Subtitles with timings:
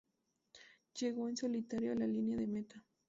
[0.99, 2.83] Llegó en solitario a la línea de meta.